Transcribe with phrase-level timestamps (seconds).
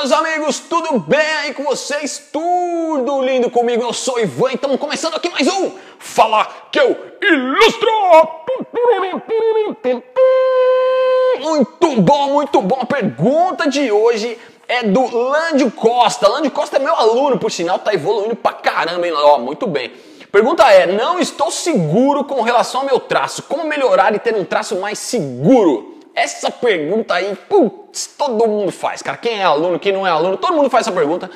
[0.00, 2.30] meus amigos, tudo bem aí com vocês?
[2.32, 3.82] Tudo lindo comigo?
[3.82, 7.90] Eu sou Ivan, estamos começando aqui mais um Fala que eu ilustro!
[11.40, 12.78] Muito bom, muito bom.
[12.80, 16.26] A pergunta de hoje é do Lândio Costa.
[16.30, 19.12] Lândio Costa é meu aluno, por sinal, tá evoluindo pra caramba, hein?
[19.14, 19.92] Ó, muito bem.
[20.32, 23.42] Pergunta é: não estou seguro com relação ao meu traço.
[23.42, 25.89] Como melhorar e ter um traço mais seguro?
[26.20, 29.16] Essa pergunta aí, putz, todo mundo faz, cara.
[29.16, 31.30] Quem é aluno, quem não é aluno, todo mundo faz essa pergunta.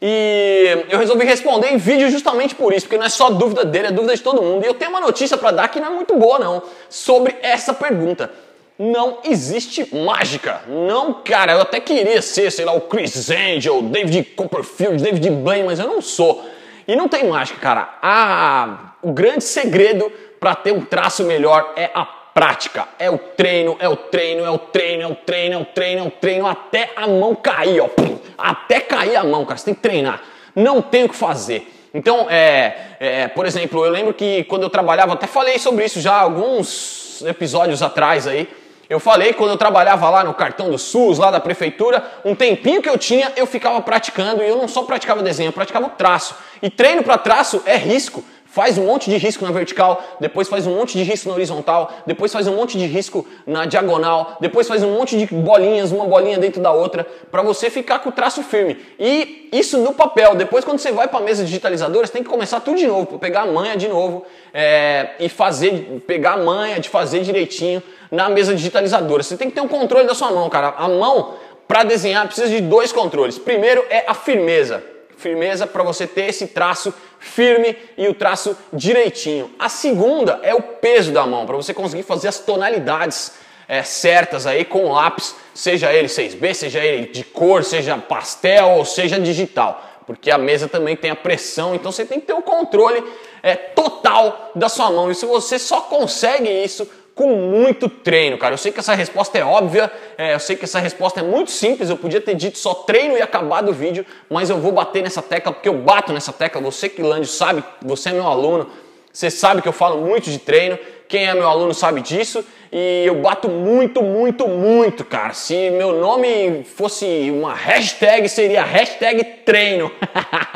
[0.00, 3.88] E eu resolvi responder em vídeo justamente por isso, porque não é só dúvida dele,
[3.88, 4.64] é dúvida de todo mundo.
[4.64, 7.74] E eu tenho uma notícia para dar que não é muito boa, não, sobre essa
[7.74, 8.30] pergunta.
[8.78, 10.62] Não existe mágica.
[10.66, 15.66] Não, cara, eu até queria ser, sei lá, o Chris Angel, David Copperfield, David Blaine,
[15.66, 16.42] mas eu não sou.
[16.88, 17.98] E não tem mágica, cara.
[18.00, 22.88] Ah, o grande segredo para ter um traço melhor é a prática.
[22.98, 26.04] É o treino, é o treino, é o treino, é o treino, é o treino,
[26.04, 27.88] é o treino, até a mão cair, ó.
[28.36, 29.58] Até cair a mão, cara.
[29.58, 30.22] Você tem que treinar.
[30.54, 31.72] Não tem o que fazer.
[31.94, 36.00] Então, é, é, por exemplo, eu lembro que quando eu trabalhava, até falei sobre isso
[36.00, 38.48] já alguns episódios atrás aí.
[38.88, 42.82] Eu falei quando eu trabalhava lá no cartão do SUS, lá da prefeitura, um tempinho
[42.82, 45.90] que eu tinha, eu ficava praticando e eu não só praticava desenho, eu praticava o
[45.90, 46.34] traço.
[46.60, 50.66] E treino para traço é risco faz um monte de risco na vertical, depois faz
[50.66, 54.68] um monte de risco na horizontal, depois faz um monte de risco na diagonal, depois
[54.68, 58.12] faz um monte de bolinhas, uma bolinha dentro da outra, para você ficar com o
[58.12, 58.76] traço firme.
[59.00, 60.34] E isso no papel.
[60.34, 63.18] Depois, quando você vai para a mesa digitalizadora, você tem que começar tudo de novo,
[63.18, 68.28] pegar a manha de novo é, e fazer, pegar a manha de fazer direitinho na
[68.28, 69.22] mesa digitalizadora.
[69.22, 70.74] Você tem que ter um controle da sua mão, cara.
[70.76, 71.36] A mão
[71.66, 73.38] para desenhar precisa de dois controles.
[73.38, 74.91] Primeiro é a firmeza
[75.22, 79.50] firmeza para você ter esse traço firme e o traço direitinho.
[79.58, 83.32] A segunda é o peso da mão, para você conseguir fazer as tonalidades
[83.68, 88.84] é, certas aí com lápis, seja ele 6B, seja ele de cor, seja pastel ou
[88.84, 89.88] seja digital.
[90.04, 93.02] Porque a mesa também tem a pressão, então você tem que ter o controle
[93.40, 95.10] é, total da sua mão.
[95.10, 98.54] E se você só consegue isso com muito treino, cara.
[98.54, 101.50] Eu sei que essa resposta é óbvia, é, eu sei que essa resposta é muito
[101.50, 101.90] simples.
[101.90, 105.22] Eu podia ter dito só treino e acabado o vídeo, mas eu vou bater nessa
[105.22, 106.60] tecla porque eu bato nessa tecla.
[106.62, 108.68] Você que Lândio sabe, você é meu aluno,
[109.12, 110.78] você sabe que eu falo muito de treino.
[111.06, 112.42] Quem é meu aluno sabe disso
[112.72, 115.34] e eu bato muito, muito, muito, cara.
[115.34, 119.92] Se meu nome fosse uma hashtag, seria hashtag treino.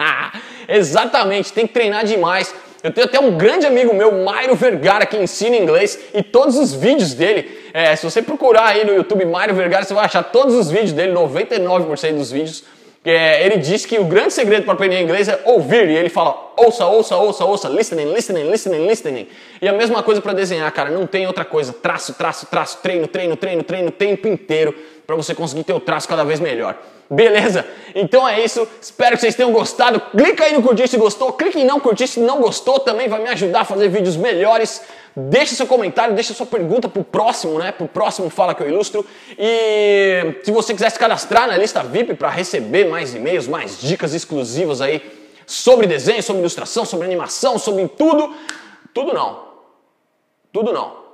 [0.66, 2.54] Exatamente, tem que treinar demais.
[2.86, 6.72] Eu tenho até um grande amigo meu, Mairo Vergara, que ensina inglês e todos os
[6.72, 10.54] vídeos dele, é, se você procurar aí no YouTube Mairo Vergara, você vai achar todos
[10.54, 12.62] os vídeos dele, 99% dos vídeos.
[13.04, 16.52] É, ele diz que o grande segredo para aprender inglês é ouvir, e ele fala
[16.56, 19.28] ouça, ouça, ouça, ouça, listening, listening, listening, listening.
[19.60, 21.72] E a mesma coisa para desenhar, cara, não tem outra coisa.
[21.72, 24.74] Traço, traço, traço, treino, treino, treino, treino, tempo inteiro
[25.06, 26.76] para você conseguir ter o traço cada vez melhor.
[27.08, 27.64] Beleza?
[27.94, 28.66] Então é isso.
[28.80, 30.00] Espero que vocês tenham gostado.
[30.00, 31.32] Clica aí no curtir se gostou.
[31.32, 32.80] Clique em não curtir se não gostou.
[32.80, 34.82] Também vai me ajudar a fazer vídeos melhores.
[35.14, 37.72] Deixa seu comentário, deixa sua pergunta pro próximo, né?
[37.72, 39.06] Pro próximo Fala que eu ilustro.
[39.38, 44.12] E se você quiser se cadastrar na lista VIP para receber mais e-mails, mais dicas
[44.12, 45.00] exclusivas aí
[45.46, 48.34] sobre desenho, sobre ilustração, sobre animação, sobre tudo.
[48.92, 49.46] Tudo não.
[50.52, 51.05] Tudo não.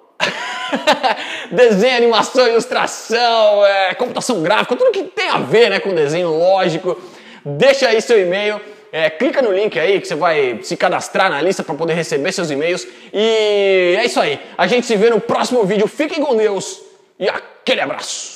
[1.50, 7.00] desenho, animação, ilustração, é, computação gráfica, tudo que tem a ver né, com desenho lógico.
[7.44, 8.60] Deixa aí seu e-mail,
[8.92, 12.32] é, clica no link aí que você vai se cadastrar na lista para poder receber
[12.32, 12.86] seus e-mails.
[13.12, 14.38] E é isso aí.
[14.56, 15.86] A gente se vê no próximo vídeo.
[15.88, 16.80] Fiquem com Deus
[17.18, 18.31] e aquele abraço.